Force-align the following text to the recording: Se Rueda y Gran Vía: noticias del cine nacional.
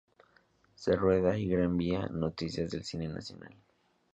Se 0.73 0.95
Rueda 0.95 1.37
y 1.37 1.47
Gran 1.47 1.77
Vía: 1.77 2.07
noticias 2.07 2.71
del 2.71 2.83
cine 2.83 3.07
nacional. 3.07 3.53